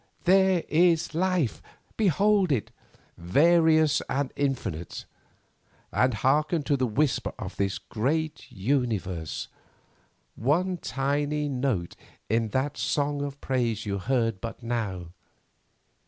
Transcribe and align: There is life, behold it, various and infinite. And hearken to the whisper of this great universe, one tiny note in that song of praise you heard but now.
There 0.23 0.63
is 0.67 1.13
life, 1.13 1.61
behold 1.95 2.51
it, 2.51 2.71
various 3.19 4.01
and 4.09 4.33
infinite. 4.35 5.05
And 5.91 6.15
hearken 6.15 6.63
to 6.63 6.75
the 6.75 6.87
whisper 6.87 7.33
of 7.37 7.55
this 7.57 7.77
great 7.77 8.51
universe, 8.51 9.47
one 10.35 10.77
tiny 10.77 11.47
note 11.47 11.95
in 12.29 12.47
that 12.47 12.77
song 12.79 13.21
of 13.21 13.39
praise 13.41 13.85
you 13.85 13.99
heard 13.99 14.41
but 14.41 14.63
now. 14.63 15.09